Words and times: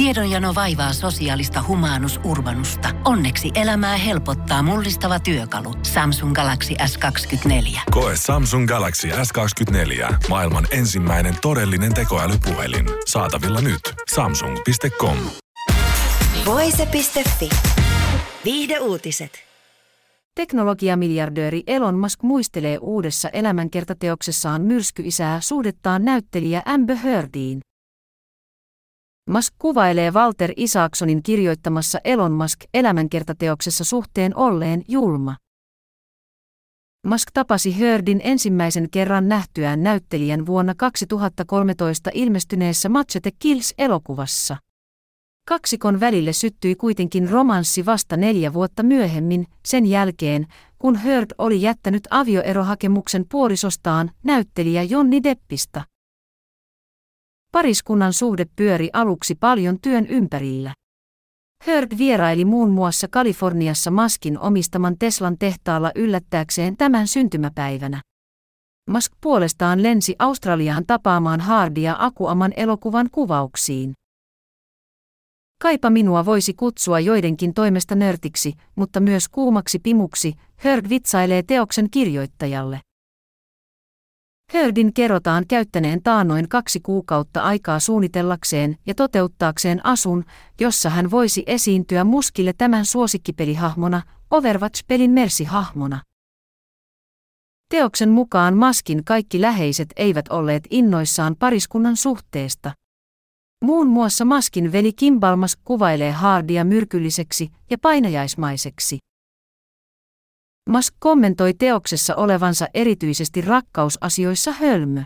Tiedonjano 0.00 0.54
vaivaa 0.54 0.92
sosiaalista 0.92 1.64
humanus 1.68 2.20
urbanusta. 2.24 2.88
Onneksi 3.04 3.50
elämää 3.54 3.96
helpottaa 3.96 4.62
mullistava 4.62 5.20
työkalu. 5.20 5.74
Samsung 5.82 6.34
Galaxy 6.34 6.74
S24. 6.74 7.80
Koe 7.90 8.12
Samsung 8.16 8.68
Galaxy 8.68 9.08
S24. 9.08 10.14
Maailman 10.28 10.66
ensimmäinen 10.70 11.34
todellinen 11.42 11.94
tekoälypuhelin. 11.94 12.86
Saatavilla 13.06 13.60
nyt. 13.60 13.80
Samsung.com. 14.14 15.16
Voise.fi. 16.46 17.48
Viihde 18.44 18.78
uutiset. 18.78 19.32
Teknologiamiljardööri 20.34 21.62
Elon 21.66 21.98
Musk 21.98 22.22
muistelee 22.22 22.78
uudessa 22.78 23.28
elämänkertateoksessaan 23.28 24.62
myrskyisää 24.62 25.40
suhdettaan 25.40 26.04
näyttelijä 26.04 26.62
Amber 26.64 26.96
Heardiin. 26.96 27.60
Musk 29.28 29.54
kuvailee 29.58 30.10
Walter 30.10 30.52
Isaacsonin 30.56 31.22
kirjoittamassa 31.22 31.98
Elon 32.04 32.32
Musk 32.32 32.58
elämänkertateoksessa 32.74 33.84
suhteen 33.84 34.36
olleen 34.36 34.82
julma. 34.88 35.36
Musk 37.06 37.28
tapasi 37.34 37.78
Heardin 37.78 38.20
ensimmäisen 38.24 38.90
kerran 38.90 39.28
nähtyään 39.28 39.82
näyttelijän 39.82 40.46
vuonna 40.46 40.74
2013 40.74 42.10
ilmestyneessä 42.14 42.88
Machete 42.88 43.30
Kills-elokuvassa. 43.38 44.56
Kaksikon 45.48 46.00
välille 46.00 46.32
syttyi 46.32 46.74
kuitenkin 46.74 47.30
romanssi 47.30 47.86
vasta 47.86 48.16
neljä 48.16 48.52
vuotta 48.52 48.82
myöhemmin, 48.82 49.46
sen 49.66 49.86
jälkeen, 49.86 50.46
kun 50.78 50.96
Heard 50.96 51.30
oli 51.38 51.62
jättänyt 51.62 52.08
avioerohakemuksen 52.10 53.24
puolisostaan 53.30 54.10
näyttelijä 54.24 54.82
Jonni 54.82 55.22
Deppistä. 55.22 55.84
Pariskunnan 57.52 58.12
suhde 58.12 58.44
pyöri 58.56 58.90
aluksi 58.92 59.34
paljon 59.34 59.78
työn 59.82 60.06
ympärillä. 60.06 60.74
Heard 61.66 61.98
vieraili 61.98 62.44
muun 62.44 62.70
muassa 62.70 63.08
Kaliforniassa 63.10 63.90
Maskin 63.90 64.38
omistaman 64.38 64.98
Teslan 64.98 65.36
tehtaalla 65.38 65.92
yllättääkseen 65.94 66.76
tämän 66.76 67.06
syntymäpäivänä. 67.08 68.00
Musk 68.90 69.12
puolestaan 69.20 69.82
lensi 69.82 70.14
Australiaan 70.18 70.86
tapaamaan 70.86 71.40
Hardia 71.40 71.96
Akuaman 71.98 72.52
elokuvan 72.56 73.08
kuvauksiin. 73.12 73.92
Kaipa 75.62 75.90
minua 75.90 76.24
voisi 76.24 76.54
kutsua 76.54 77.00
joidenkin 77.00 77.54
toimesta 77.54 77.94
nörtiksi, 77.94 78.52
mutta 78.76 79.00
myös 79.00 79.28
kuumaksi 79.28 79.78
pimuksi, 79.78 80.32
Heard 80.64 80.88
vitsailee 80.88 81.42
teoksen 81.42 81.90
kirjoittajalle. 81.90 82.80
Heardin 84.54 84.92
kerrotaan 84.92 85.44
käyttäneen 85.48 86.02
taanoin 86.02 86.48
kaksi 86.48 86.80
kuukautta 86.80 87.42
aikaa 87.42 87.80
suunnitellakseen 87.80 88.76
ja 88.86 88.94
toteuttaakseen 88.94 89.86
asun, 89.86 90.24
jossa 90.60 90.90
hän 90.90 91.10
voisi 91.10 91.42
esiintyä 91.46 92.04
muskille 92.04 92.52
tämän 92.58 92.86
suosikkipelihahmona, 92.86 94.02
Overwatch-pelin 94.30 95.10
Mersi-hahmona. 95.10 96.00
Teoksen 97.68 98.10
mukaan 98.10 98.56
Maskin 98.56 99.04
kaikki 99.04 99.40
läheiset 99.40 99.88
eivät 99.96 100.28
olleet 100.28 100.64
innoissaan 100.70 101.36
pariskunnan 101.38 101.96
suhteesta. 101.96 102.72
Muun 103.64 103.86
muassa 103.86 104.24
Maskin 104.24 104.72
veli 104.72 104.92
Kimbalmas 104.92 105.56
kuvailee 105.64 106.12
Hardia 106.12 106.64
myrkylliseksi 106.64 107.50
ja 107.70 107.78
painajaismaiseksi. 107.78 108.98
Musk 110.70 110.94
kommentoi 110.98 111.54
teoksessa 111.54 112.16
olevansa 112.16 112.66
erityisesti 112.74 113.40
rakkausasioissa 113.40 114.52
hölmö. 114.52 115.02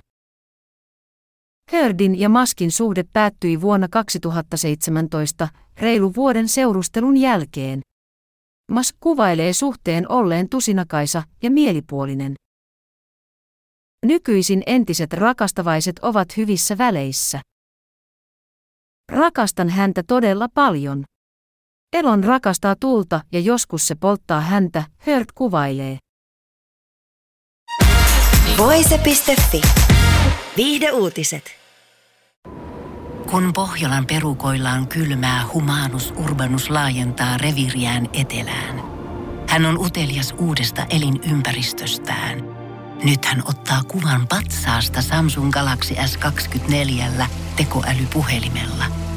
Hördin 1.70 2.20
ja 2.20 2.28
Maskin 2.28 2.72
suhde 2.72 3.04
päättyi 3.12 3.60
vuonna 3.60 3.88
2017, 3.88 5.48
reilu 5.80 6.14
vuoden 6.14 6.48
seurustelun 6.48 7.16
jälkeen. 7.16 7.80
Musk 8.70 8.96
kuvailee 9.00 9.52
suhteen 9.52 10.12
olleen 10.12 10.48
tusinakaisa 10.48 11.22
ja 11.42 11.50
mielipuolinen. 11.50 12.34
Nykyisin 14.06 14.62
entiset 14.66 15.12
rakastavaiset 15.12 15.98
ovat 16.02 16.36
hyvissä 16.36 16.78
väleissä. 16.78 17.40
Rakastan 19.12 19.68
häntä 19.68 20.02
todella 20.02 20.48
paljon. 20.54 21.04
Elon 21.94 22.24
rakastaa 22.24 22.76
tulta 22.80 23.20
ja 23.32 23.40
joskus 23.40 23.86
se 23.86 23.94
polttaa 23.94 24.40
häntä, 24.40 24.84
Heard 25.06 25.24
kuvailee. 25.34 25.98
Voise.fi. 28.58 29.60
Viihde 30.56 30.92
uutiset. 30.92 31.44
Kun 33.30 33.52
Pohjolan 33.52 34.06
perukoillaan 34.06 34.88
kylmää, 34.88 35.44
humanus 35.52 36.14
urbanus 36.16 36.70
laajentaa 36.70 37.38
reviriään 37.38 38.08
etelään. 38.12 38.82
Hän 39.48 39.66
on 39.66 39.78
utelias 39.78 40.34
uudesta 40.38 40.86
elinympäristöstään. 40.90 42.38
Nyt 43.04 43.24
hän 43.24 43.42
ottaa 43.48 43.82
kuvan 43.88 44.26
patsaasta 44.28 45.02
Samsung 45.02 45.50
Galaxy 45.50 45.94
S24 45.94 47.24
tekoälypuhelimella– 47.56 48.84